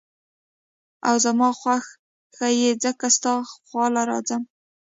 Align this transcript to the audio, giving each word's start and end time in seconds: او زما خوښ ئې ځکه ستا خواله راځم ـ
او 1.07 1.15
زما 1.25 1.49
خوښ 1.59 1.85
ئې 2.41 2.71
ځکه 2.83 3.05
ستا 3.15 3.33
خواله 3.67 4.01
راځم 4.09 4.41
ـ 4.47 4.49